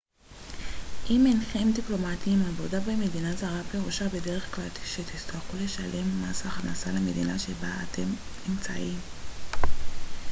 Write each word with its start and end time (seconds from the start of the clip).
אם 1.09 1.25
אינכם 1.25 1.71
דיפלומטים 1.71 2.41
עבודה 2.47 2.79
במדינה 2.79 3.33
זרה 3.35 3.61
פירושה 3.71 4.09
בדרך 4.09 4.55
כלל 4.55 4.67
שתצטרכו 4.85 5.57
לשלם 5.65 6.23
מס 6.29 6.45
הכנסה 6.45 6.91
למדינה 6.91 7.39
שבה 7.39 7.69
אתם 7.89 8.07
נמצאים 8.49 8.99